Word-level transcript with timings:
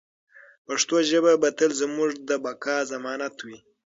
پښتو 0.65 0.95
ژبه 1.09 1.31
به 1.41 1.49
تل 1.57 1.71
زموږ 1.81 2.09
د 2.29 2.29
بقا 2.45 2.77
ضمانت 2.91 3.35
وي. 3.45 3.57